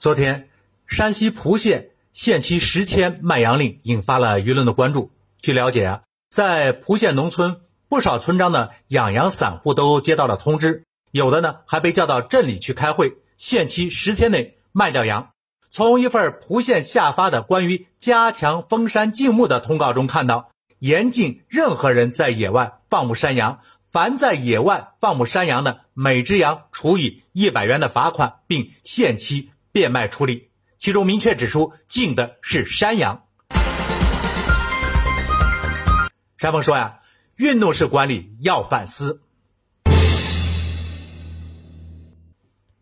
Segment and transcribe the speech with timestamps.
[0.00, 0.48] 昨天，
[0.86, 5.10] 山西蒲县限期十天卖羊令引发了舆论的关注。
[5.42, 15.32] 据了解啊，在蒲县农村，不少村庄的养羊散户都接到了通知，有的呢还被叫到镇里去开会，限期十天内卖掉羊。
[15.70, 23.60] 从一份蒲县下发的关于加强封山禁牧的通告中看到，严禁任何人在野外放牧山羊。
[23.92, 30.50] 凡在野外放牧山羊的，每只羊处以一百元的罚款，并限期变卖处理。
[30.78, 33.24] 其中明确指出，禁的是山羊。
[36.38, 37.00] 山峰说呀，
[37.36, 39.20] 运动式管理要反思。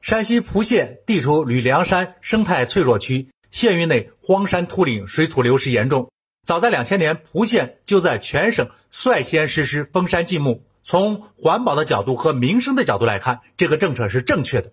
[0.00, 6.10] 山西蒲县地处吕梁山生态脆弱区，县域内荒山秃岭，水土流失严重。
[6.44, 10.64] 早在两千年，蒲县就在全省率先实施封山禁牧。
[10.82, 14.72] 从环保的角度和民生的角度来看，这个政策是正确的。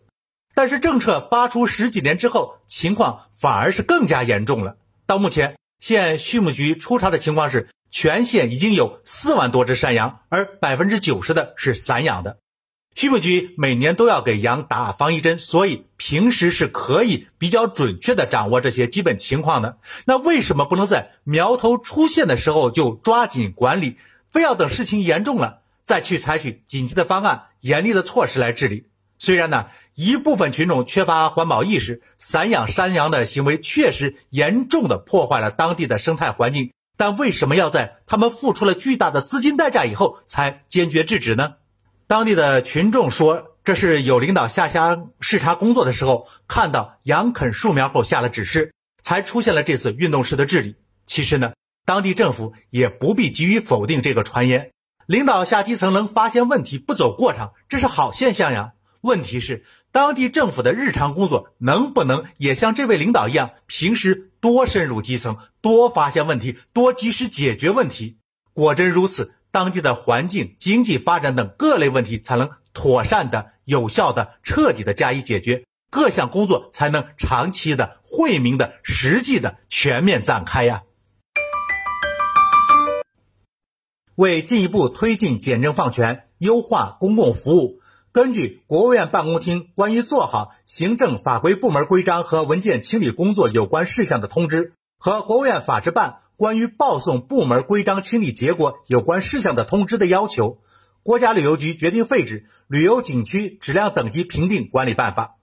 [0.60, 4.76] 但是政策发出十几年之后，情况反而是更加严重了。
[5.08, 12.40] 到目前，县畜牧局初查的情况是，全县已经有四万多只山羊，而百分之九十的是散养的。
[12.94, 19.78] 畜牧局每年都要给羊打防疫针，所以平时是可以比较准确的掌握这些基本情况的。
[20.04, 23.96] 那为什么不能在苗头出现的时候就抓紧管理，
[24.30, 25.62] 非要等事情严重了？
[25.86, 28.89] 再去采取紧急的方案、严厉的措施来治理。
[29.20, 41.56] 虽然呢，一部分群众缺乏环保意识，散养山羊的行为确实严重的破坏了当地的生态环境，但为什么要在他们付出了巨大的资金代价以后才坚决制止呢？
[42.08, 48.74] 当地的群众说，这是有领导下乡视察工作的时候，看到羊啃树苗后下了指示，
[49.04, 50.76] 才出现了这次运动式的治理。
[51.06, 51.52] 其实呢，
[51.86, 54.72] 当地政府也不必急于否定这个传言。
[55.06, 58.74] 领导下基层能发现问题不走过场，这是好现象呀。
[59.02, 68.18] 问题是当地政府的日常工作能不能也像这位领导一样，平时多深入基层，多发现问题，多及时解决问题。
[68.54, 80.84] 果真如此，当地的环境、经济发展等各类问题才能妥善的、有效的、彻底的加以解决，各项工作才能长期的、惠民的、实际的全面展开呀。
[84.16, 87.79] 为进一步推进简政放权、优化公共服务，
[88.20, 100.58] 根据国务院办公厅关于做好行政法规部门规章和文件清理工作有关事项的通知和国务院法制办关于报送部门规章清理结果有关事项的通知的要求，
[101.02, 105.38] 国家旅游局决定废止《旅游景区质量等级评定管理办法》。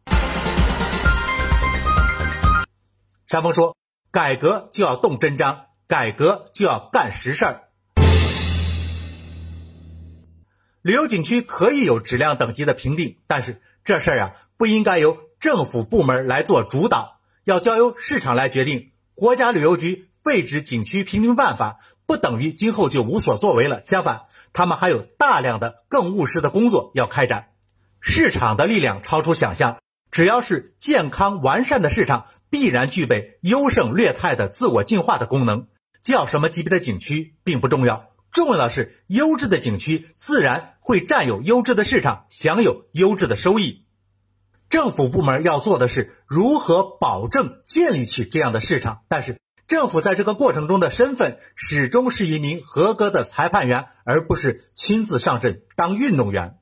[3.27, 3.75] 山峰说
[4.13, 7.63] ：“改革就要动真章，改革就要干实事儿。”
[10.87, 18.93] 旅游景区可以有质量等级的评定，但是这事儿啊不应该由政府部门来做主导，要交由市场来决定。
[19.17, 23.83] 国家旅游局废止景区评定办法，不等于今后就无所作为了。
[23.85, 27.49] 相反，他们还有大量的更务实的工作要开展。
[27.99, 29.79] 市场的力量超出想象，
[30.13, 35.67] 只要是健康完善的市场，必然具备优胜劣汰的自我进化的功能。
[36.05, 38.11] 叫什么级别的景区并不重要。
[38.37, 43.87] 重要的是，优质的景区自然会占有优质的市场，享有优质的收益。
[44.69, 49.05] 政府部门要做的是如何保证建立起这样的市场。
[49.09, 56.59] 但是，政府在这个过程中的身份始终是一名合格的裁判员，而不是亲自上阵当运动员。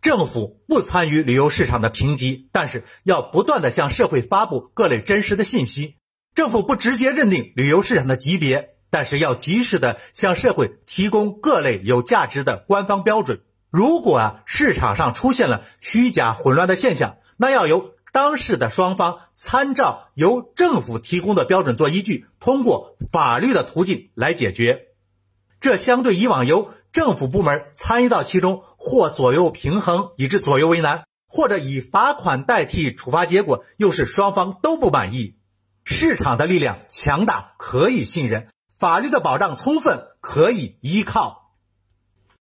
[0.00, 5.96] 政府不参与旅游市场的评级，但是要不断的向社会发布各类真实的信息。
[6.36, 8.69] 政府不直接认定旅游市场的级别。
[8.90, 13.40] 但是要及时的向社会提供各类有价值的官方标准。
[13.70, 24.88] 如果啊市场上出现了虚假混乱的现象，那要由当事的双方参照由政府提供的标准做依据，通过法律的途径来解决。
[25.60, 35.36] 这相对以往由政府部门参与到其中，或左右平衡，以致左右为难；或者以罚款代替处罚，结果又是双方都不满意。
[35.84, 38.48] 市场的力量强大，可以信任。
[38.80, 41.49] 法律的保障充分，可以依靠。